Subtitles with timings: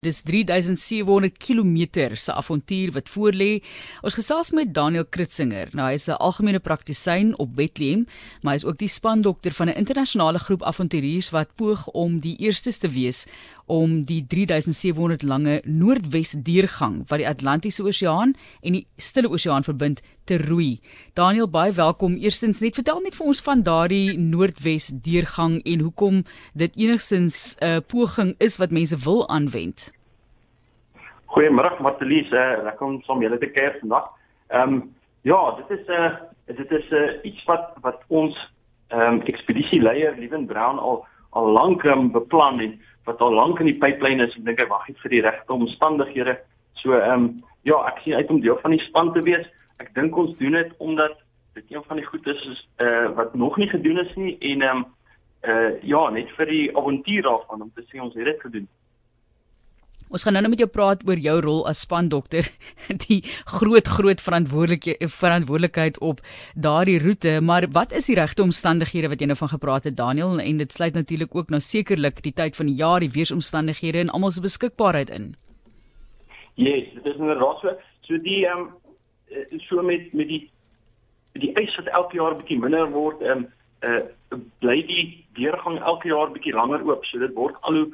[0.00, 3.48] Dis 3700 km se avontuur wat voorlê.
[4.00, 5.68] Ons gesels met Daniel Kritzinger.
[5.76, 8.06] Nou hy is 'n algemene praktisyn op Bethlehem,
[8.40, 12.36] maar hy is ook die spandokter van 'n internasionale groep avonturiers wat poog om die
[12.38, 13.26] eerstes te wees
[13.70, 18.34] om die 3700 lange Noordwes deurgang wat die Atlantiese Oseaan
[18.66, 20.80] en die Stille Oseaan verbind te roei.
[21.14, 22.18] Daniel, baie welkom.
[22.18, 26.22] Eerstens net vertel net vir ons van daardie Noordwes deurgang en hoekom
[26.54, 29.92] dit enigstens 'n uh, poging is wat mense wil aanwend.
[31.30, 34.10] Goeiemôre Martelies, uh, lekker om saam julle te kuier vandag.
[34.50, 36.04] Ehm um, ja, dit is 'n uh,
[36.46, 38.34] eh, dit is 'n uh, eh, iets wat wat ons
[38.88, 43.70] ehm um, ekspedisieleier Liewen Brown al al lank um, beplan en wat al lank in
[43.70, 44.36] die pipeline is.
[44.36, 46.36] Ek dink hy wag net vir die regte omstandighede.
[46.82, 47.30] So ehm um,
[47.68, 49.46] ja, ek sien uit om deel van die span te wees.
[49.80, 51.18] Ek dink ons doen dit omdat
[51.54, 54.62] dit een van die goed is is uh, wat nog nie gedoen is nie en
[54.62, 54.84] ehm um,
[55.42, 58.68] uh, ja, net vir die avontuur daarvan om te sê ons het dit gedoen.
[60.10, 62.48] Ons gaan nou net met jou praat oor jou rol as spandokter,
[63.06, 66.18] die groot groot verantwoordelike verantwoordelikheid op
[66.58, 70.42] daardie roete, maar wat is die regte omstandighede wat jy nou van gepraat het Daniel
[70.42, 74.10] en dit sluit natuurlik ook nou sekerlik die tyd van die jaar, die weeromstandighede en
[74.10, 75.30] almal se beskikbaarheid in.
[76.58, 77.78] Yes, dit is inderdaad so.
[78.08, 80.42] So die ehm um, so met met die
[81.38, 83.48] die ys wat elke jaar bietjie minder word, ehm um,
[83.86, 85.04] uh bly die
[85.38, 87.06] deurgang elke jaar bietjie langer oop.
[87.06, 87.88] So dit word al hoe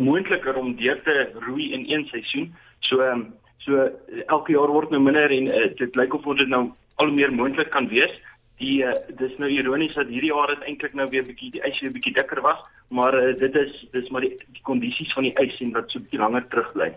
[0.00, 2.50] moontliker om deur te roei in een seisoen.
[2.88, 3.28] So um,
[3.64, 3.86] so
[4.26, 6.70] elke jaar word nou minder en uh, dit lyk of dit nou
[7.00, 8.12] al meer moontlik kan wees.
[8.60, 11.80] Die uh, dis nou ironies dat hierdie jaar dit eintlik nou weer bietjie die ys
[11.80, 15.36] weer bietjie dikker was, maar uh, dit is dis maar die die kondisies van die
[15.40, 16.92] ys en wat so bietjie langer terug bly.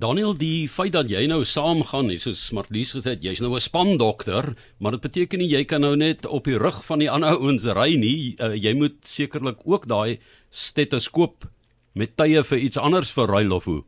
[0.00, 4.54] Daniel, die feit dat jy nou saamgaan, soos Marlies gesê het, jy's nou 'n spandokter,
[4.80, 7.66] maar dit beteken nie jy kan nou net op die rug van die ander ouens
[7.66, 8.34] ry nie.
[8.38, 11.44] Uh, jy moet sekerlik ook daai stetoskoop
[11.92, 13.82] met tye vir iets anders vir ruil of hoe?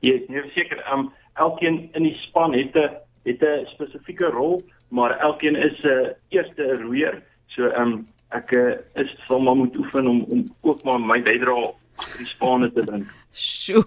[0.00, 0.82] Ja, yes, nee, seker.
[0.92, 2.90] Um elkeen in die span het 'n
[3.24, 7.22] het 'n spesifieke rol, maar elkeen is 'n uh, eerste roeier.
[7.46, 11.74] So um ek uh, is sal maar moet oefen om om ook maar my bydrae
[11.96, 13.06] agter die spanne te bring.
[13.36, 13.84] Sjoe.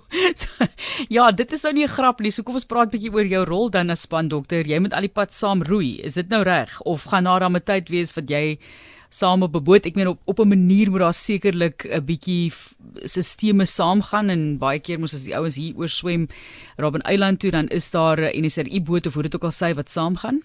[1.17, 2.31] ja, dit is nou nie 'n grap nie.
[2.31, 4.65] So kom ons praat bietjie oor jou rol dan as spandokter.
[4.67, 5.99] Jy moet al die pad saam roei.
[6.01, 8.59] Is dit nou reg of gaan daar dan 'n tyd wees wat jy
[9.09, 9.85] saam op 'n boot.
[9.85, 12.51] Ek meen op op 'n manier moet daar sekerlik 'n bietjie
[13.03, 16.27] sisteme saamgaan en baie keer moet as die ouens hier oor swem
[16.77, 19.75] Robben Eiland toe dan is daar 'n NSRI boot of hoe dit ook al sê
[19.75, 20.41] wat saamgaan.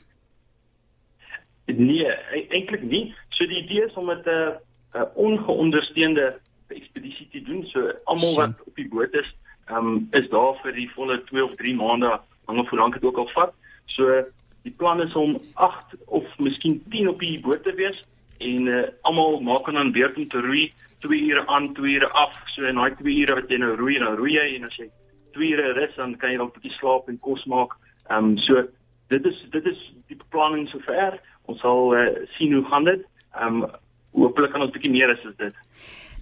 [1.66, 3.14] Nee, e-, eintlik nie.
[3.28, 4.52] So die idee is om met 'n
[4.94, 7.64] 'n ongeondersteunde ekspedisie te doen.
[7.66, 9.34] So almal wat op die boot is,
[9.70, 13.04] um, is daar vir die volle 2 of 3 maande, hang of hoe lank dit
[13.04, 13.52] ook al vat.
[13.86, 14.24] So
[14.62, 18.02] die plan is om 8 of miskien 10 op die boot te wees
[18.50, 20.72] en uh, almal maak dan beurt om te roei
[21.04, 23.98] 2 ure aan 2 ure af so en daai 2 ure wat jy nou roei
[23.98, 24.88] dan roei jy en as jy
[25.36, 27.76] 2 ure rus dan kan jy dalk 'n bietjie slaap en kos maak.
[28.10, 28.66] Ehm um, so
[29.08, 31.18] dit is dit is die beplanning sover.
[31.46, 33.02] Ons sal uh, sien hoe gaan dit.
[33.34, 33.70] Ehm um,
[34.14, 35.54] hopelik kan ons bietjie meer as dit.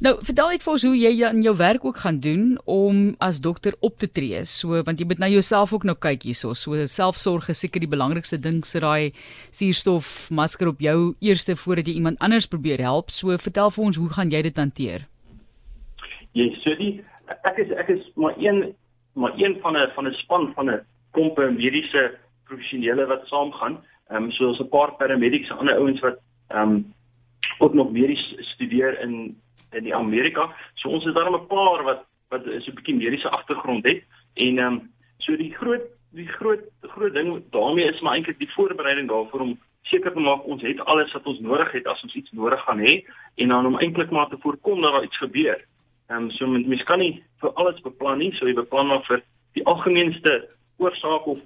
[0.03, 3.39] Nou, vertel net vir ons hoe jy in jou werk ook gaan doen om as
[3.39, 4.41] dokter op te tree.
[4.51, 6.57] So, want jy moet na jouself ook nou kyk hierso.
[6.59, 9.15] So, selfsorg is seker die belangrikste ding se daai
[9.55, 13.15] suurstof masker op jou eerste voordat jy iemand anders probeer help.
[13.15, 15.05] So, vertel vir ons hoe gaan jy dit hanteer?
[16.35, 16.91] Jy yes, sê die
[17.47, 18.73] ek is ek is maar een
[19.15, 20.81] maar een van 'n van 'n span van 'n
[21.12, 22.19] komp mediese
[22.51, 23.79] professionele wat saamgaan.
[24.11, 26.19] Ehm um, soos 'n paar paramedics en ander ouens wat
[26.51, 26.93] ehm um,
[27.59, 29.39] ook nog medies studeer in
[29.95, 30.51] Amerika.
[30.75, 34.03] So ons het daarom 'n paar wat wat so 'n bietjie mediese agtergrond het
[34.35, 38.53] en ehm um, so die groot die groot groot ding daarmee is maar eintlik die
[38.53, 42.15] voorbereiding daarvoor om seker te maak ons het alles wat ons nodig het as ons
[42.15, 43.05] iets nodig gaan hê
[43.35, 45.65] en dan om eintlik maar te voorkom dat daar iets gebeur.
[46.09, 49.23] Ehm um, so mens kan nie vir alles beplan nie, so jy beplan maar vir
[49.53, 51.39] die algemeenste oorsake of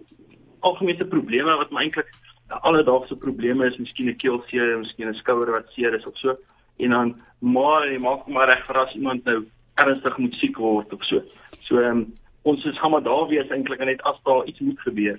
[0.61, 2.11] algemene probleme wat maar eintlik
[2.49, 6.37] alledaagse probleme is, miskien 'n keelseer, miskien 'n skouer wat seer is of so
[6.79, 9.45] en dan maar jy maak maar reg vir as iemand nou
[9.83, 11.23] ernstig moet siek word of so.
[11.69, 12.07] So um,
[12.49, 15.19] ons is gaan maar daar wees eintlik net as daar iets moet gebeur.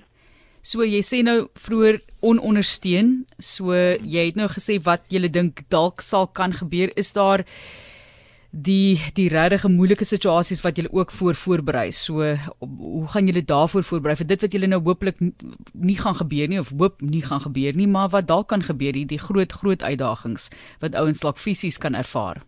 [0.62, 3.22] So jy sê nou vroeër onondersteun.
[3.38, 6.90] So jy het nou gesê wat jy dink dalk sal kan gebeur.
[6.96, 7.44] Is daar
[8.66, 11.90] die die regtig moeilike situasies wat julle ook voor voorberei.
[11.92, 16.48] So hoe gaan julle daarvoor voorberei vir dit wat julle nou hopelik nie gaan gebeur
[16.48, 19.52] nie of hoop nie gaan gebeur nie, maar wat dalk kan gebeur, die, die groot
[19.52, 20.50] groot uitdagings
[20.80, 22.42] wat ouens dalk fisies kan ervaar.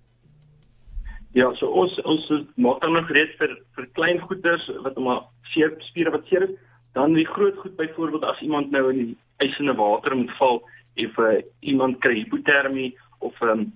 [1.33, 2.27] Ja, so ons ons
[2.57, 6.57] maak dan nog reeds vir vir klein goeders wat maar seer spiere wat seer is,
[6.99, 9.17] dan die groot goed byvoorbeeld as iemand nou in die
[9.47, 10.63] ysende water moet val
[11.05, 13.71] of uh, iemand kry hipotermie of um,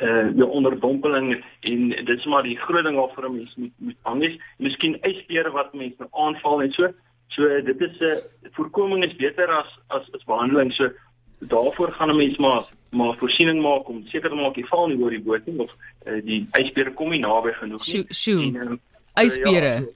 [0.00, 4.02] uh die onderdompeling en dit is maar die groot ding waarvoor 'n mens moet moet
[4.02, 4.40] bang is.
[4.58, 6.92] Miskien ysbere wat mense nou aanval en so.
[7.28, 8.16] So dit is 'n uh,
[8.52, 10.72] voorkoming is beter as as as behandeling.
[10.72, 10.90] So
[11.38, 15.02] daarvoor gaan 'n mens maar maar voorsiening maak om seker te maak jy val nie
[15.02, 15.70] oor die boot nie of
[16.06, 18.04] uh, die ysbere kom nie naby genoeg nie.
[18.08, 18.60] Sjoe.
[18.60, 18.80] Um,
[19.14, 19.86] ysbere.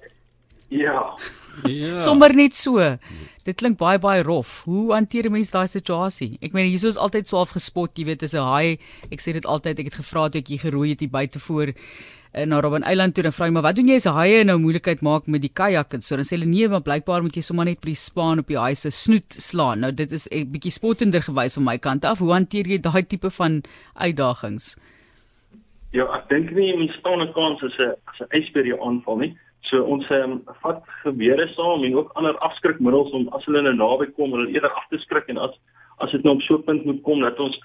[0.69, 0.93] Ja.
[0.93, 1.17] ja.
[1.63, 1.99] Ja.
[1.99, 2.99] Sommer net so.
[3.45, 4.63] Dit klink baie baie rof.
[4.65, 6.39] Hoe hanteer 'n mens daai situasie?
[6.41, 8.79] Ek meen hier is altyd so afgespot, jy weet, as 'n haai.
[9.11, 11.75] Ek sê dit altyd, ek het gevra toe ek hier geroei het hier buite voor
[12.35, 14.45] uh, na Robben Eiland toe en vra my, "Maar wat doen jy as 'n haai
[14.45, 17.35] nou moeilikheid maak met die kajak en so?" Dan sê hulle, "Nee, maar blykbaar moet
[17.35, 20.29] jy sommer net by die spaan op die haai se snoet slaan." Nou dit is
[20.31, 22.19] 'n bietjie spottender gewys van my kant af.
[22.19, 23.63] Hoe hanteer jy daai tipe van
[23.95, 24.77] uitdagings?
[25.93, 29.17] Ja, ek dink nie mens staan 'n kans as 'n as 'n ysbeer jou aanval
[29.17, 29.39] nie.
[29.69, 34.11] So ons um, vat gewere saam en ook ander afskrikmiddels om as hulle nou naby
[34.13, 35.57] kom, hulle eerder af te skrik en as
[36.03, 37.61] as dit nou op so 'n punt moet kom dat ons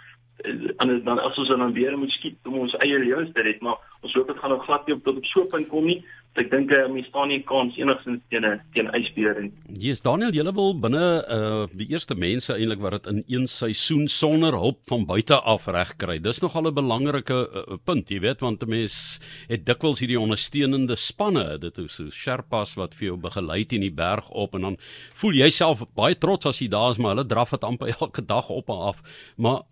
[0.78, 3.62] en eh, dan as ons dan weer moet skiet om ons eie lewens te red,
[3.62, 5.86] maar ons hoop dit gaan nou glad nie op tot op so 'n punt kom
[5.86, 6.06] nie.
[6.38, 9.50] Ek dink uh, mense staan nie kans enigsins teen 'n teen ysbeer nie.
[9.74, 14.08] Jesus Daniel, jy wil binne uh die eerste mense eintlik wat dit in een seisoen
[14.08, 16.20] sonder hulp van buite af reg kry.
[16.20, 20.96] Dis nogal 'n belangrike uh, punt, jy weet, want 'n mens het dikwels hierdie ondersteunende
[20.96, 24.78] spanne, dit is so Sherpas wat vir jou begelei in die berg op en dan
[25.14, 28.22] voel jy self baie trots as jy daar is, maar hulle draf dit amper elke
[28.22, 29.02] dag op en af.
[29.38, 29.64] Maar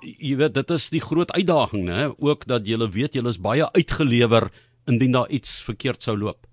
[0.00, 3.66] jy weet dit is die groot uitdaging nê ook dat jy weet jy is baie
[3.74, 4.48] uitgelewer
[4.88, 6.46] indien daar iets verkeerd sou loop.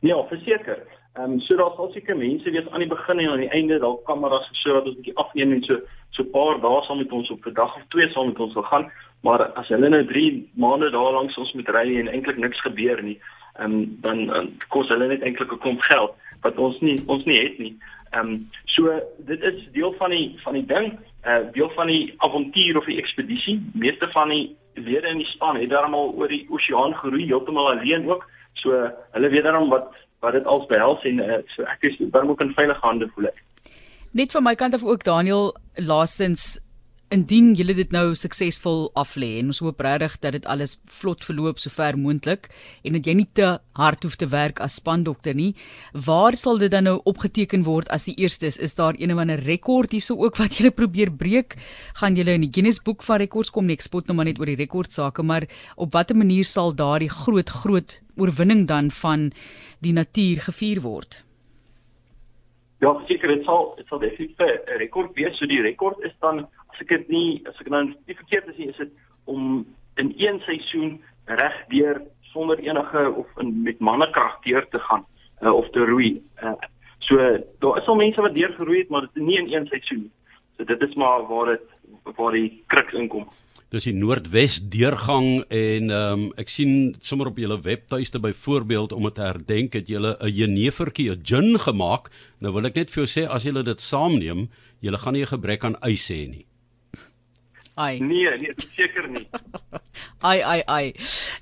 [0.00, 0.86] Ja, verseker.
[1.12, 3.78] Ehm um, so daar's al seker mense weet aan die begin en aan die einde
[3.78, 5.80] dalk kameras so dat ons 'n bietjie afneem en so
[6.10, 8.54] so 'n paar dae sal met ons op 'n dag of twee sal met ons
[8.54, 8.92] wil gaan,
[9.22, 13.02] maar as hulle nou 3 maande daar langs ons moet ry en eintlik niks gebeur
[13.02, 13.18] nie,
[13.58, 17.24] ehm um, dan, dan kos hulle net eintlik 'n klomp geld wat ons nie ons
[17.24, 17.74] nie het nie.
[18.10, 22.14] Ehm um, so dit is deel van die van die ding, uh deel van die
[22.16, 23.60] avontuur of die ekspedisie.
[23.74, 28.08] Meeste van die lede in die span het daarmal oor die oseaan geroei heeltemal alleen
[28.10, 28.26] ook.
[28.62, 32.28] So hulle weet daarom wat wat dit als behels en uh, so ek is dan
[32.28, 33.38] ook in veilige hande voel ek.
[34.12, 36.58] Net van my kant af ook Daniel laastens
[37.10, 41.58] indien julle dit nou suksesvol aflê en ons hoop regtig dat dit alles vlot verloop
[41.58, 42.46] sover moontlik
[42.86, 45.50] en dat jy nie te hard hoef te werk as spandokter nie
[46.06, 49.22] waar sal dit dan nou opgeteken word as die eerste is is daar een of
[49.22, 51.56] ander rekord hierso ook wat julle probeer breek?
[51.98, 53.66] Gaan julle in die Guinness boek van rekords kom?
[53.66, 57.10] Nie ek spot nou maar net oor die rekordsake maar op watter manier sal daardie
[57.10, 59.30] groot groot oorwinning dan van
[59.82, 61.24] die natuur gevier word?
[62.80, 65.36] Ja, seker dit sal dit sal definitief 'n rekord wees.
[65.38, 66.46] So die rekord is dan
[66.80, 68.92] ek dit nie as ek nou nie verkeerd is nie, is dit
[69.24, 69.66] om
[70.00, 75.04] in een seisoen reg deur sonder enige of in met mannekrag deur te gaan
[75.42, 76.22] uh, of te roei.
[76.42, 76.54] Uh,
[76.98, 77.16] so
[77.58, 80.02] daar is al mense wat deur geroei het, maar dit is nie in een seisoen
[80.06, 80.12] nie.
[80.56, 81.68] So dit is maar waar dit
[82.16, 83.28] waar die kruks inkom.
[83.70, 89.06] Dis die Noordwes deurgang en ehm um, ek sien sommer op julle webtuiste byvoorbeeld om
[89.06, 92.10] dit te herdenk het julle 'n jenevertjie, 'n gin gemaak.
[92.40, 94.48] Nou wil ek net vir jou sê as julle dit saamneem,
[94.80, 96.49] julle gaan nie 'n gebrek aan ys hê nie.
[97.80, 98.00] Ai.
[98.04, 99.24] Nee, nee, seker nie.
[100.30, 100.92] ai ai ai.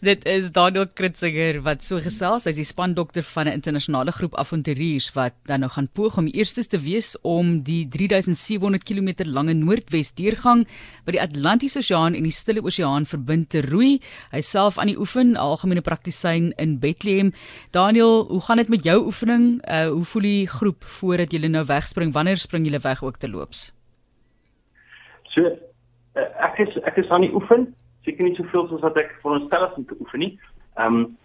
[0.04, 5.10] Dit is Daniel Kritziger wat so gesels, hy's die spandokter van 'n internasionale groep avonturiers
[5.16, 10.14] wat dan nou gaan poog om eerstes te wees om die 3700 km lange Noordwes
[10.14, 10.66] deurgang
[11.04, 13.98] by die Atlantiese Oseaan en die Stille Oseaan verbind te roei.
[14.30, 17.32] Hy self aan die oefen, algemene praktisyn in Bethlehem.
[17.72, 19.58] Daniel, hoe gaan dit met jou oefening?
[19.66, 22.12] Uh hoe voel die groep voordat julle nou wegspring?
[22.12, 23.72] Wanneer spring julle weg ook te loops?
[25.34, 25.67] So
[26.18, 29.80] ek is ek is aan die oefen, seker nie soveel soos wat ek veronderstel is
[29.80, 30.34] om te oefen nie.
[30.76, 31.16] Ehm um,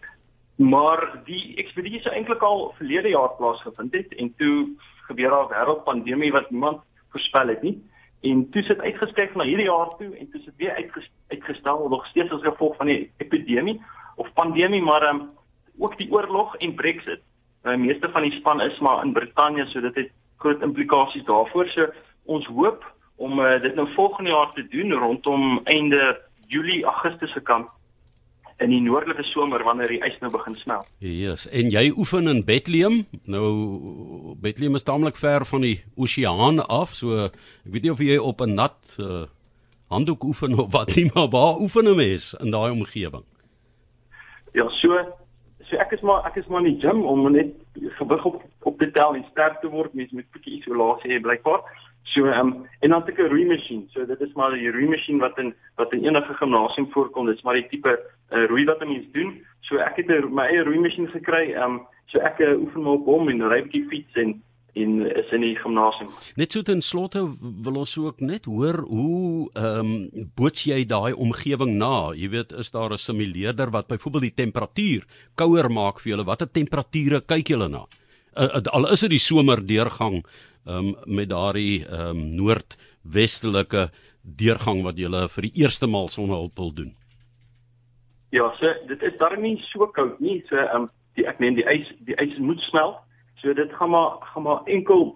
[0.55, 4.67] maar die ekspedisie sou eintlik al verlede jaar plaasgevind het en toe
[5.07, 7.81] gebeur daar 'n wêreldpandemie wat niemand voorspel het nie.
[8.21, 10.89] En toe sit uitgeskuif na hierdie jaar toe en toe sit weer
[11.27, 13.81] uitgestel nog steeds as gevolg van die epidemie
[14.15, 15.29] of pandemie maar um,
[15.77, 17.21] ook die oorlog en Brexit.
[17.63, 21.67] Uh, meeste van die span is maar in Brittanje so dit het groot implikasies daarvoor.
[21.67, 21.87] So
[22.25, 27.41] ons hoop om uh, dit nou volgende jaar te doen rondom einde Julie Augustus se
[27.41, 27.67] kant
[28.57, 30.87] in die noordelike somer wanneer die ys nou begin smelt.
[31.03, 33.01] Jesus, en jy oefen in Bethlehem?
[33.25, 38.19] Nou Bethlehem is taamlik ver van die oseaan af, so ek weet nie of jy
[38.21, 39.25] op 'n nat uh,
[39.89, 43.25] handdoek oefen of wat nie, maar waar oefen 'n mens in daai omgewing?
[44.53, 45.01] Ja, so
[45.69, 47.53] so ek is maar ek is maar in die gym om net
[47.99, 51.21] gewig op op te tel en sterk te word, mens met 'n bietjie isolasie hê
[51.21, 51.61] blykbaar.
[52.03, 53.89] So ehm um, en dan 'n roei masjien.
[53.93, 57.25] So dit is maar 'n roei masjien wat in wat in enige gimnasium voorkom.
[57.25, 57.99] Dit is maar die tipe
[58.31, 59.45] uh, roei wat mense doen.
[59.61, 61.53] So ek het 'n my eie roei masjien gekry.
[61.53, 64.41] Ehm um, so ek uh, oefen maar op hom en ry 'n bietjie fiets en
[64.73, 66.09] en is in die gimnasium.
[66.35, 71.13] Net so ten slotte wil ons ook net hoor hoe ehm um, boots jy daai
[71.13, 72.11] omgewing na?
[72.17, 75.05] Jy weet, is daar 'n simuleerder wat byvoorbeeld die temperatuur
[75.35, 76.25] kouer maak vir julle?
[76.25, 77.85] Watter temperature kyk julle na?
[78.35, 80.23] Uh, uh, al is dit die somer deurgang
[80.65, 83.89] um, met daardie um, noordwestelike
[84.23, 86.93] deurgang wat julle vir die eerste maal sonnehulp wil doen.
[88.33, 90.39] Ja, so dit is darm nie so koud nie.
[90.49, 92.97] So um, die ek meen die ys die ys moet smelt.
[93.41, 95.13] So dit gaan maar gaan maar enkel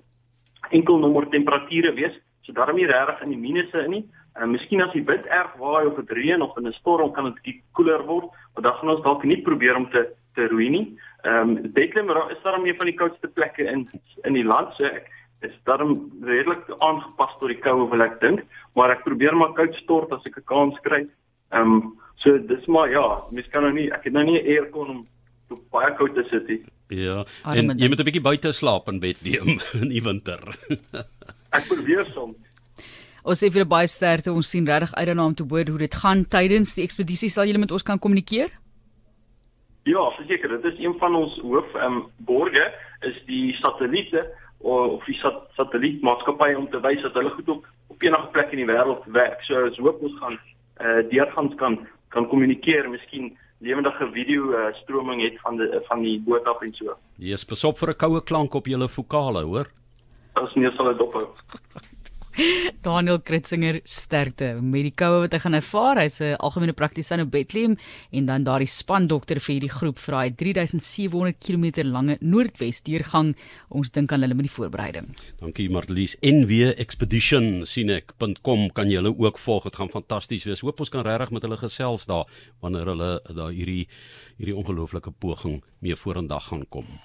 [0.76, 2.14] enkel nommer temperature wees.
[2.46, 4.04] So darm nie regtig in die minusse in nie.
[4.38, 7.12] En uh, miskien as die wind erg waai of dit reën of in 'n storm
[7.12, 10.48] kan dit bietjie koeler word, maar dan gaan ons dalk nie probeer om te te
[10.48, 10.86] roei nie.
[11.24, 13.88] Ehm um, Bethlehem is darm een van die koudste plekke in
[14.24, 14.76] in die land.
[14.78, 15.10] So ek
[15.42, 18.44] is darm redelik aangepas tot die koue wil ek dink,
[18.76, 21.08] maar ek probeer maar koud stort as ek 'n kans kry.
[21.52, 24.48] Ehm um, So dis maar ja, mens kan nou nie ek het nou nie 'n
[24.56, 25.06] aircon om
[25.50, 26.62] op baie koud te sit nie.
[26.88, 27.26] Ja.
[27.46, 30.40] En jy moet 'n bietjie buite slaap in Bethlehem in die winter.
[31.58, 32.38] ek probeer soms.
[33.24, 35.96] Ons sê vir baie sterkte, ons sien regtig uit daarna om te hoor hoe dit
[35.96, 37.30] gaan tydens die ekspedisie.
[37.30, 38.50] Sal julle met ons kan kommunikeer?
[39.84, 44.26] Ja, verseker, dit is een van ons hoof ehm um, borge is die satelliete
[44.68, 48.62] of die sat satellietmaatskappye om te wys dat hulle goed op op enige plek in
[48.62, 49.42] die wêreld werk.
[49.48, 50.40] So ons hoop ons gaan
[50.78, 56.02] eh uh, deurgangs kan kan kommunikeer, miskien lewendige video uh, stroming het van die van
[56.02, 56.98] die boot af en so.
[57.18, 59.68] Jy is besop vir 'n koue klank op julle vokale, hoor?
[60.34, 61.28] As nie sal dit ophou.
[62.86, 66.02] Daniel Kritzinger sterkte met die koue wat hy gaan ervaar.
[66.02, 67.78] Hy's 'n algemene praktisyn op Bethlehem
[68.12, 73.36] en dan daardie spandokter vir hierdie groep vir daai 3700 km lange Noordwes deurgang.
[73.70, 75.10] Ons dink aan hulle met die voorbereiding.
[75.40, 76.18] Dankie Marlies.
[76.22, 79.64] NW Expedition sien ek.com kan julle ook volg.
[79.64, 80.62] Dit gaan fantasties wees.
[80.62, 82.26] Hoop ons kan regtig met hulle gesels daar
[82.62, 83.88] wanneer hulle daai hierdie
[84.38, 87.00] hierdie ongelooflike poging mee vorendag gaan kom.